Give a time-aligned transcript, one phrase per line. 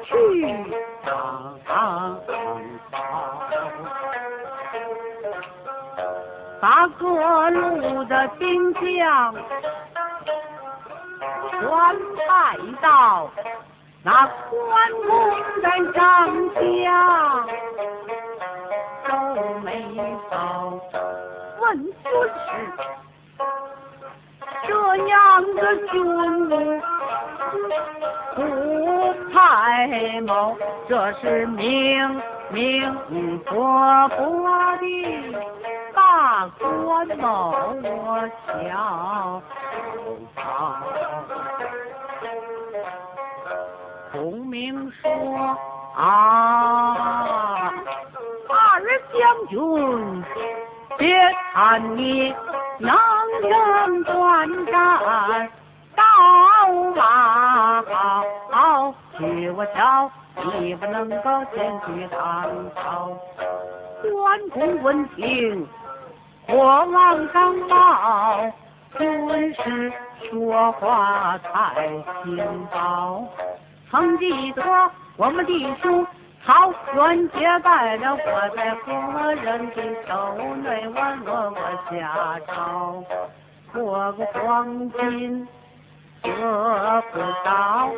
[0.05, 0.13] 去
[1.05, 1.11] 打
[1.67, 2.19] 仗，
[6.61, 8.83] 把各路的兵将
[11.51, 11.61] 全
[12.29, 12.29] 派
[12.83, 13.31] 到
[14.03, 15.09] 那关公
[15.61, 15.99] 的帐
[16.55, 16.59] 下，
[19.07, 19.11] 皱
[19.63, 19.69] 眉
[20.31, 20.35] 道
[21.61, 21.65] ：“问
[22.03, 22.39] 孙氏，
[24.67, 24.69] 这
[25.07, 25.15] 样
[25.55, 25.59] 的
[25.89, 25.91] 军
[26.51, 26.53] 务。”
[30.89, 34.09] 这是明明你活
[34.79, 35.35] 的
[35.95, 39.43] 大官某我笑
[40.37, 40.83] 他
[44.13, 45.11] 孔明说
[45.97, 47.73] 啊
[48.49, 48.83] 二
[49.13, 50.25] 将军
[50.99, 51.09] 别
[51.55, 52.35] 看你
[52.79, 52.95] 能
[53.41, 55.51] 人短战
[55.97, 56.03] 刀
[56.95, 57.83] 马
[59.21, 60.11] 去我瞧，
[60.59, 63.17] 你不能够前去当朝。
[64.03, 65.69] 关公闻听，
[66.49, 68.51] 火往上冒，
[68.97, 69.93] 顿时
[70.31, 71.87] 说话太
[72.25, 73.23] 惊到。
[73.91, 74.63] 曾记得
[75.19, 76.07] 我们弟兄
[76.47, 79.77] 桃园结拜了，我在何人的
[80.09, 81.61] 手内弯落我
[81.91, 83.05] 下朝？
[83.73, 85.47] 过个黄金
[86.23, 87.91] 得不到。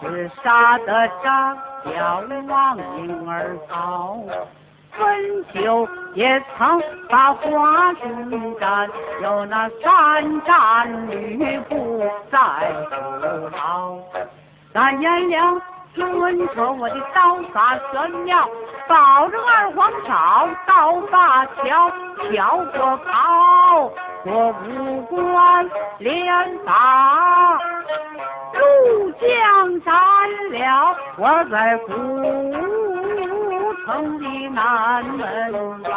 [0.00, 4.18] 自杀的张角望灵儿逃，
[4.94, 8.88] 春秋也曾把花雄斩，
[9.22, 12.38] 有那三战吕布在
[12.90, 13.98] 阻挠。
[14.74, 15.60] 咱颜良、
[15.96, 18.46] 文丑，我的刀法玄妙，
[18.86, 21.90] 保着二黄草，刀把桥，
[22.30, 23.90] 桥过桥，
[24.24, 27.58] 我五官连打。
[29.20, 29.92] 江山
[30.50, 31.92] 了我在古
[33.84, 35.88] 城的南门外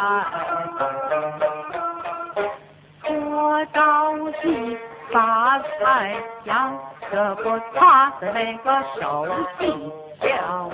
[3.08, 4.78] 我着急
[5.12, 6.78] 把太阳
[7.10, 9.26] 可不他的那个手
[9.58, 10.70] 机叫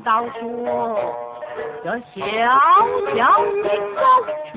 [0.00, 0.40] 难道说
[1.84, 2.16] 这小
[3.14, 4.00] 小的沟
[4.50, 4.56] 渠，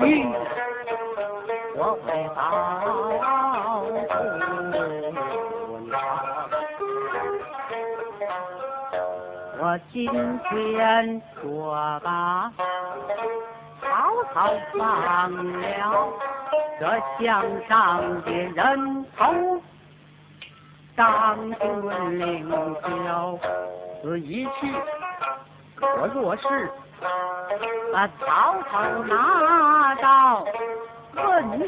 [1.76, 2.38] 我会保
[2.80, 2.88] 护
[5.80, 5.86] 你？
[9.60, 9.62] 我
[9.92, 9.94] 今
[10.48, 11.44] 天说
[12.00, 12.50] 吧。
[13.82, 13.86] 曹
[14.32, 14.34] 操
[14.78, 14.80] 放
[15.30, 15.62] 了
[16.80, 16.82] 这
[17.22, 19.22] 江上的人头，
[20.96, 22.48] 张军领
[22.82, 23.38] 教
[24.00, 24.50] 此一去。
[26.00, 26.42] 我若是
[27.92, 28.22] 把曹
[28.70, 28.72] 操
[29.04, 30.44] 拿到
[31.14, 31.60] 问军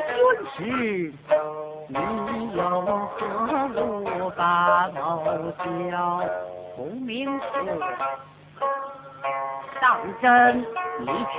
[0.56, 0.58] 时，
[1.88, 1.96] 你
[2.56, 3.18] 有何
[3.74, 4.94] 路把谋
[5.90, 5.94] 交？
[6.76, 7.44] 不明说
[9.80, 9.84] 当
[10.20, 10.24] 真
[11.00, 11.04] 一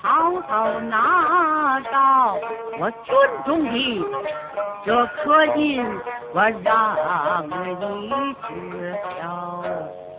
[0.00, 1.94] 曹操拿到
[2.78, 3.06] 我军
[3.44, 3.74] 中的
[4.84, 5.84] 这颗印，
[6.32, 7.50] 我让你
[8.46, 9.24] 知晓。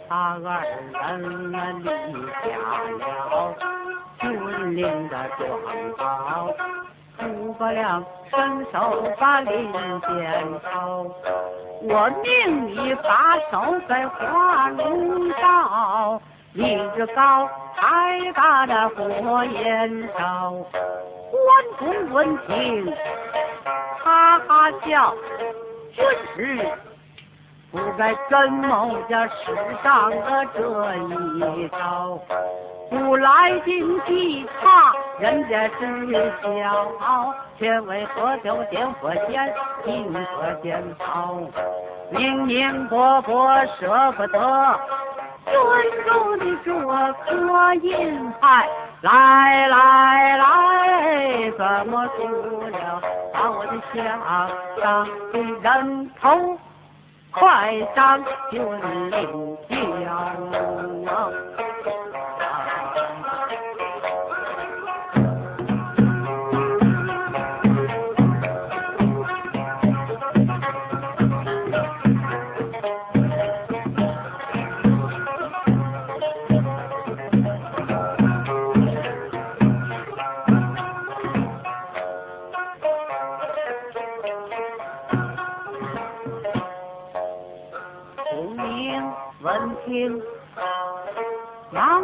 [0.09, 0.61] 他二
[1.17, 2.45] 人立下
[2.97, 3.53] 了
[4.21, 5.39] 军令的状
[5.97, 6.49] 告，
[7.19, 9.71] 诸葛亮伸手把令
[10.01, 10.09] 箭
[10.63, 11.05] 抄，
[11.81, 16.21] 我命你把守在华容道。
[16.53, 16.61] 一
[16.95, 20.53] 日高，太大的火焰烧，
[21.31, 21.39] 关
[21.77, 22.91] 公闻听，
[23.99, 25.13] 哈哈笑。
[25.93, 26.05] 军
[26.35, 26.67] 师
[27.71, 32.17] 不该跟某家使上的这一招，
[32.89, 37.33] 不来进计他，人家知晓。
[37.59, 39.53] 却为何就点火箭，
[39.83, 41.39] 金河箭草，
[42.11, 43.49] 明明伯伯
[43.79, 44.79] 舍不得。
[45.47, 45.55] 军
[46.05, 46.69] 中的这
[47.25, 48.69] 颗银牌，
[49.01, 52.27] 来来来，怎么输
[52.69, 53.01] 了？
[53.33, 53.97] 把我的下
[54.79, 56.57] 上的人头，
[57.39, 58.61] 快上军
[59.11, 59.57] 令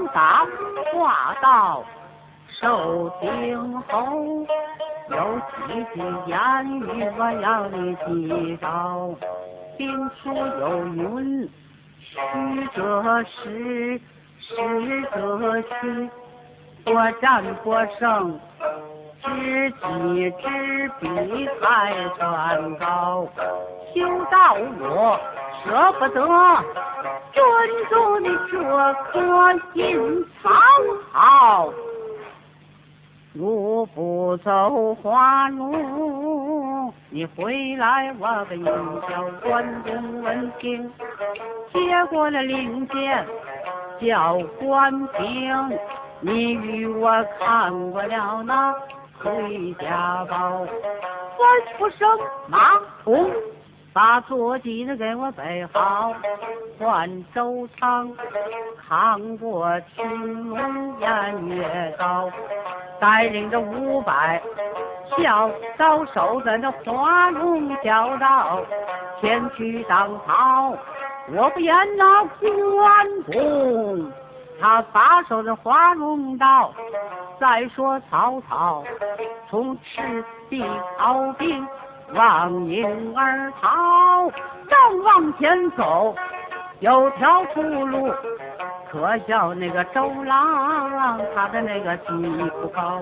[0.07, 0.13] 交。
[0.13, 0.45] 大
[0.93, 1.83] 话道，
[2.59, 4.45] 受听后，
[5.09, 6.81] 有几句言语
[7.17, 8.65] 我要你记着。
[9.77, 11.49] 兵书有云：
[11.99, 13.99] 虚则实，
[14.39, 16.09] 实则虚。
[16.85, 18.39] 我战国胜，
[19.23, 23.27] 知己知彼，才算高。
[23.95, 23.99] 修
[24.31, 25.19] 道我
[25.63, 26.19] 舍不得。
[27.33, 27.41] 军
[27.89, 29.11] 中的这颗
[29.73, 30.49] 金草
[31.11, 31.73] 草，
[33.33, 38.65] 如不走花路，你回来我个营
[39.09, 40.91] 叫关公闻听，
[41.73, 43.25] 接过了令箭，
[44.01, 45.79] 叫关平，
[46.21, 48.73] 你与我看过了那
[49.19, 50.67] 回家宝，吩
[51.77, 52.07] 咐声
[52.47, 53.29] 马童。
[53.93, 56.11] 把坐骑子给我备好，
[56.79, 58.11] 换周仓
[58.87, 62.27] 扛过青龙偃月刀，
[62.99, 64.41] 带领着五百
[65.15, 68.59] 小刀守在那华容小道，
[69.21, 70.75] 前去当朝。
[71.31, 74.11] 我不言那关公，
[74.59, 76.73] 他把守着华容道。
[77.39, 78.83] 再说曹操
[79.49, 80.63] 从赤壁
[80.97, 81.67] 逃兵。
[82.13, 84.31] 望影儿逃，
[84.69, 86.15] 正往前走，
[86.79, 88.13] 有条出路。
[88.91, 93.01] 可笑那个周郎，他的那个技艺不高。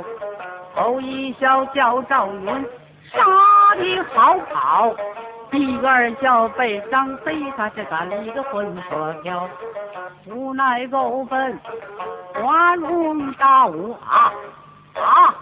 [0.74, 2.46] 后一笑叫赵云，
[3.12, 4.94] 杀的好跑。
[5.52, 9.50] 一个儿叫被张飞，他是干了一个混车票。
[10.28, 11.60] 无奈够奔
[12.36, 13.70] 花容道
[14.06, 14.32] 啊
[14.96, 15.36] 啊！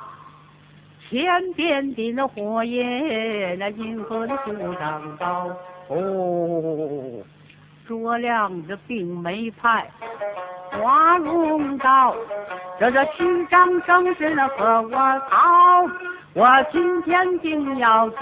[1.10, 5.50] 天边的那火焰，那银河的树上高。
[5.88, 7.24] 哦，
[7.88, 9.90] 诸葛亮这并没派
[10.72, 12.14] 华容道，
[12.80, 14.92] 这这虚张声势那和我
[15.32, 15.88] 讨。
[16.36, 18.20] 我今天定要走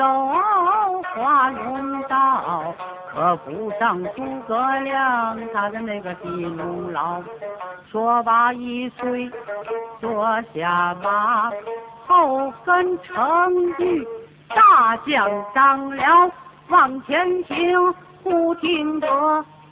[1.14, 2.74] 华容道，
[3.12, 7.22] 可不上诸葛亮他的那个地龙牢。
[7.92, 9.30] 说罢一岁
[10.00, 10.26] 坐
[10.56, 11.52] 下马。
[12.08, 14.08] 后跟程昱
[14.50, 16.32] 大将张辽
[16.70, 19.08] 往前行，忽听得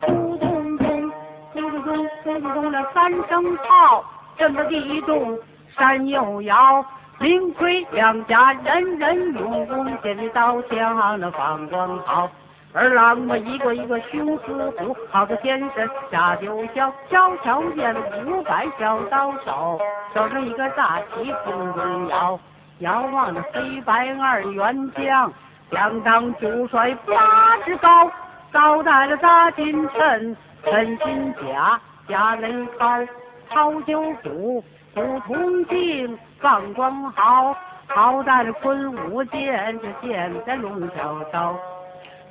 [0.01, 1.11] 咕咚咚，
[1.53, 4.03] 咕咚咚，咕咚咚的三声炮，
[4.37, 5.37] 震得地动
[5.75, 6.85] 山又摇。
[7.19, 12.29] 领魁两家人人勇，剑刀枪那放光好。
[12.73, 19.79] 二郎们一个一个雄似虎，好个先生下九霄，悄悄见五百小刀手，
[20.15, 22.39] 手上一个大旗空中摇，
[22.79, 25.29] 遥望着黑白二员将，
[25.69, 28.09] 相当主帅八尺高，
[28.49, 33.05] 高戴了大金衬，衬金甲，甲内高，
[33.49, 37.53] 操九虎，虎铜镜，放光豪，
[37.87, 41.53] 好戴了昆武剑，这剑在龙角刀。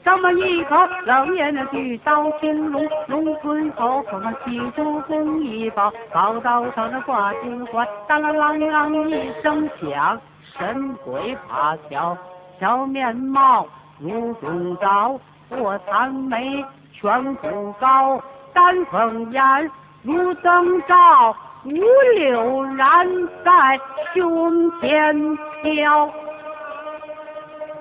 [0.05, 10.21] 这么一口冷眼的巨刀青龙，龙尊后和那七主公一宝，宝刀上那挂金环，当啷啷啷一声响，
[10.59, 12.15] 神鬼怕瞧，
[12.61, 13.67] 小面貌
[13.99, 15.19] 如中照，
[15.49, 16.63] 我三眉
[17.01, 19.71] 颧骨高，丹凤眼
[20.03, 21.35] 如灯照，
[21.65, 21.71] 五
[22.19, 23.09] 柳染
[23.43, 23.81] 在
[24.13, 26.11] 胸前飘。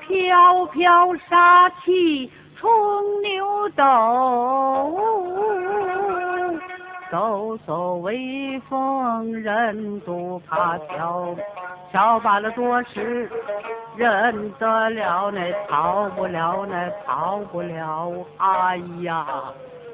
[0.07, 2.69] 飘飘杀气冲
[3.21, 3.83] 牛斗，
[7.11, 11.35] 嗖嗖威风人都怕跳，
[11.91, 13.29] 跳罢了多时
[13.95, 18.11] 认得了，那逃不了，那逃不了。
[18.37, 19.25] 哎呀，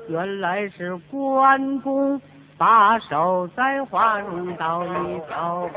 [0.08, 2.20] 原来是关公
[2.58, 5.70] 把守在华容道里头，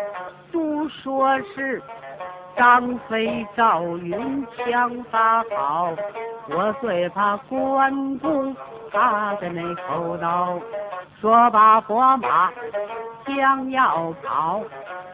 [0.53, 1.83] 都说是。
[2.57, 5.91] 张飞、赵云枪法好，
[6.51, 8.55] 我最怕关公
[8.91, 10.59] 他的那口刀。
[11.21, 12.51] 说罢，拨马
[13.25, 14.61] 将要跑，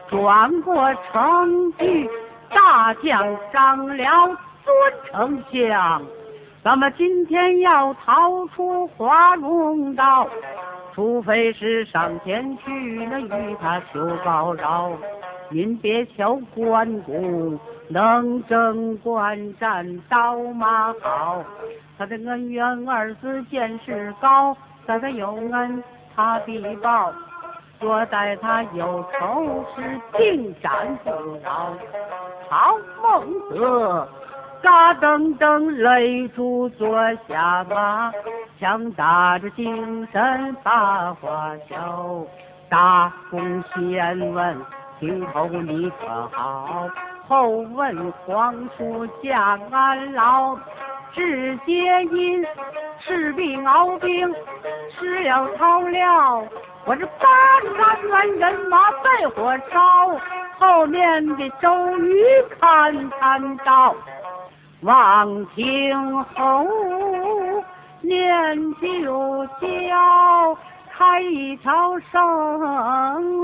[0.09, 2.09] 转过城去，
[2.49, 4.75] 大将张辽尊
[5.11, 6.01] 丞相，
[6.63, 10.27] 咱们今天要逃出华容道，
[10.95, 12.71] 除非是上前去
[13.05, 14.91] 那与他求报饶。
[15.51, 21.43] 您别瞧关公能征惯战，刀马好，
[21.97, 25.83] 他的恩怨二字见识高，咱他有恩
[26.15, 27.11] 他必报，
[27.79, 31.09] 若待他有仇是定斩不
[31.43, 31.73] 饶。
[32.47, 34.07] 曹孟德，
[34.61, 36.95] 嘎噔噔擂主坐
[37.27, 38.11] 下马，
[38.59, 42.23] 强打着精神把话消，
[42.69, 44.55] 大公先问。
[44.99, 46.87] 听候你可好？
[47.27, 50.57] 后问皇叔将安老，
[51.13, 52.45] 只接因
[52.99, 54.35] 赤壁鏖兵
[54.91, 56.43] 吃了草料，
[56.85, 57.61] 我这八
[58.01, 60.19] 十万人马被火烧，
[60.57, 62.25] 后面的周瑜
[62.59, 63.95] 看看到，
[64.81, 66.65] 望听侯
[68.01, 70.57] 念旧交。
[70.99, 72.19] 开一条生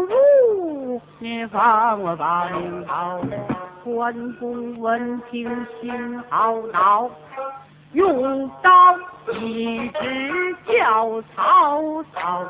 [0.08, 0.16] 路，
[1.26, 3.20] 你放我把命逃。
[3.84, 5.50] 关公闻听
[5.82, 7.10] 心好恼，
[7.94, 8.70] 用刀
[9.34, 12.46] 一直叫曹操：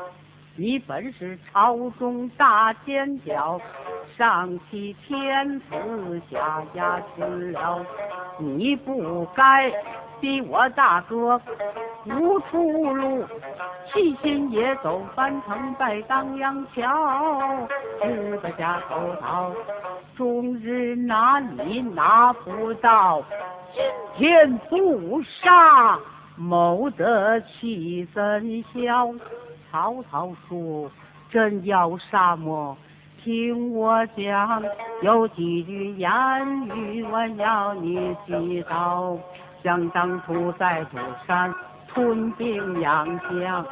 [0.56, 3.58] 你本是朝中大奸角，
[4.14, 7.80] 上欺天子下压群僚，
[8.38, 9.72] 你不该
[10.20, 11.40] 逼我大哥。
[12.04, 13.24] 无出路，
[13.96, 17.66] 一心也走翻腾在当阳桥，
[18.02, 19.50] 十个家头逃，
[20.14, 23.22] 终日拿你拿不到，
[23.74, 23.82] 今
[24.18, 25.98] 天不杀，
[26.36, 29.14] 谋得气怎消？
[29.72, 30.90] 曹操说
[31.32, 32.76] ：“真要杀么？
[33.24, 34.62] 听我讲，
[35.00, 36.10] 有几句言
[36.66, 39.16] 语我要你记到。
[39.62, 41.52] 想当初在土山。”
[41.94, 43.64] 吞并杨江，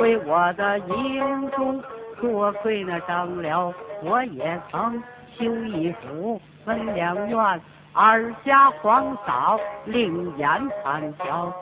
[0.00, 1.82] 为我的英雄，
[2.20, 3.72] 多亏那张辽，
[4.02, 5.02] 我也曾
[5.38, 7.60] 修一府分两院，
[7.92, 10.48] 二家皇嫂另眼
[10.82, 11.52] 参教，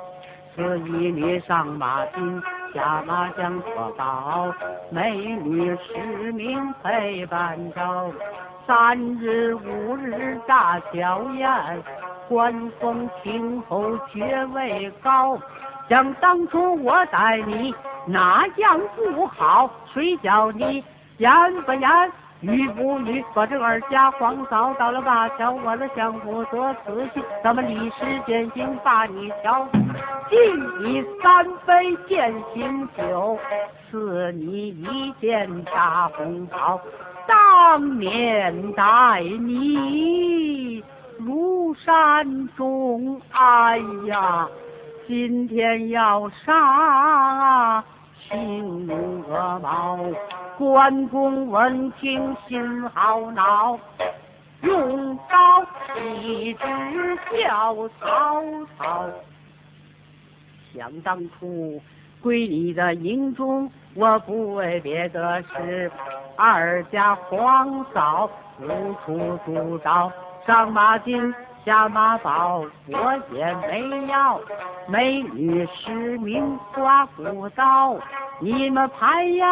[0.54, 2.42] 此一女上马金，
[2.74, 4.52] 下马将错刀，
[4.90, 8.12] 美女十名陪伴着，
[8.66, 11.48] 三日五日大小宴，
[12.28, 15.38] 官封亭侯爵位高。
[15.88, 17.74] 想当初我待你
[18.06, 19.70] 哪样不好？
[19.92, 20.84] 谁叫你
[21.18, 21.30] 言
[21.62, 21.90] 不言
[22.40, 29.66] 语不语把这二家黄扫到了灞桥，我的相夫做慈禧，咱们立时践行把你瞧，
[30.28, 30.38] 敬
[30.80, 33.38] 你三杯践行酒，
[33.90, 36.78] 赐你一件大红袍，
[37.26, 40.84] 当年待你
[41.18, 44.46] 如山中，哎呀，
[45.06, 47.82] 今天要杀
[48.34, 49.96] 青鹅毛。
[50.58, 53.78] 关公闻听心好恼，
[54.62, 55.64] 用刀
[56.12, 56.64] 一直
[57.46, 58.42] 叫曹
[58.76, 59.06] 操。
[60.72, 61.80] 想当初
[62.20, 65.90] 归你的营中，我不为别的事，
[66.36, 68.28] 二家黄嫂，
[68.60, 70.12] 无处住着，
[70.46, 71.32] 上马金，
[71.64, 74.40] 下马宝，我也没要。
[74.86, 77.96] 美女失明刮骨刀，
[78.40, 79.46] 你们排演，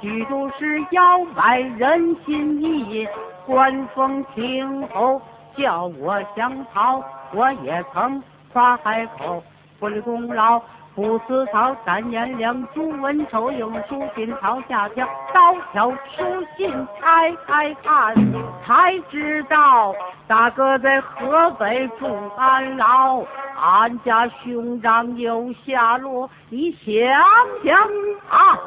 [0.00, 3.08] 剧都是要卖人心意。
[3.46, 5.20] 官封听后
[5.56, 7.02] 叫我想跑，
[7.32, 9.42] 我也曾夸海口，
[9.80, 10.60] 不立功劳。
[10.94, 18.14] 不思曹，三言两主文丑用书信朝下条，刀挑书信拆开看，
[18.62, 19.94] 才知道
[20.28, 23.22] 大哥在河北住安牢，
[23.62, 26.92] 俺家兄长有下落，你想
[27.64, 27.80] 想
[28.28, 28.58] 啊，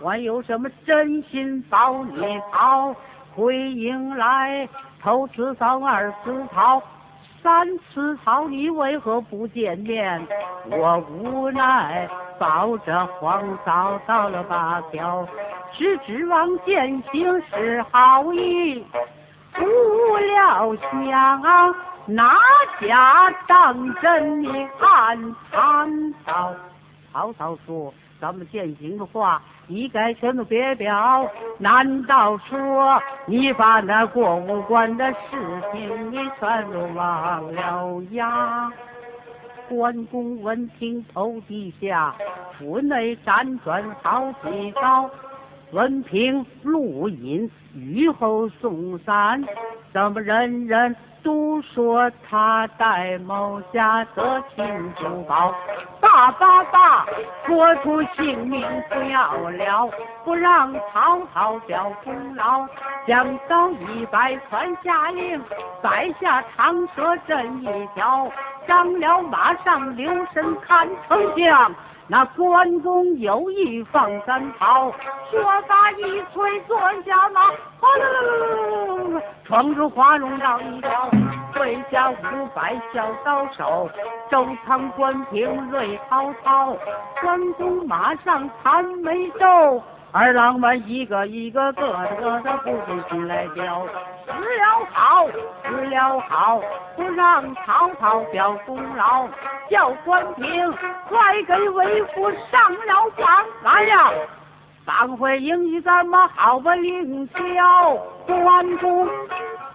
[0.00, 2.92] 我有什么真心保你好？
[3.36, 4.68] 回营来
[5.00, 6.82] 头次扫二次操。
[7.42, 10.26] 三次操，你为何不见面？
[10.70, 12.06] 我无奈
[12.38, 15.26] 抱着黄嫂到了灞桥，
[15.78, 18.84] 只指望践行是好意，
[19.54, 19.64] 不
[20.18, 22.34] 料想哪
[22.80, 24.42] 假当真？
[24.42, 24.48] 你
[24.80, 26.54] 暗藏刀。
[27.12, 38.68] 曹操说：“咱们践行的话。”一概全都别表，难道说你把那过五关的事情你全都忘了呀？
[39.68, 42.12] 关公闻听头低下，
[42.58, 45.08] 腹内辗转好几遭。
[45.70, 49.40] 闻凭录音，雨后送伞，
[49.92, 55.54] 怎么人人都说他戴某家得亲珠宝？
[56.00, 57.06] 爸爸爸，
[57.46, 59.90] 说出性命不要了，
[60.24, 62.66] 不让曹操表功劳。
[63.06, 65.42] 将刀一拜传下令，
[65.82, 68.30] 摆下长蛇阵一条，
[68.66, 71.72] 张辽马上留神看丞相。
[72.10, 74.90] 那关公有意放三炮，
[75.30, 77.42] 说罢一催坐下马，
[79.44, 81.08] 闯入华容绕一条，
[81.54, 83.88] 麾下五百小刀手，
[84.28, 86.76] 周仓关平瑞滔滔，
[87.20, 89.80] 关公马上弹眉皱。
[90.12, 93.86] 二郎们一个一个个个的不进心来叫，
[94.26, 95.28] 死了好，
[95.62, 96.60] 死了好，
[96.96, 99.28] 不让曹操表功劳，
[99.70, 100.74] 叫关平
[101.08, 103.26] 快给为父上了榜。
[103.62, 104.10] 来呀，
[104.84, 109.08] 当回营与咱们好不领教，关公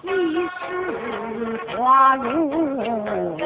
[0.02, 3.38] 一时花容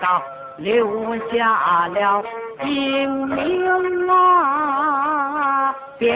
[0.00, 0.22] 道，
[0.56, 2.24] 留下了
[2.64, 5.74] 英名啊。
[5.98, 6.08] 表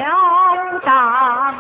[0.83, 1.55] 彰。